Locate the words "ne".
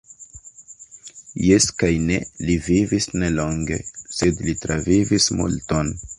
2.05-2.17, 3.25-3.31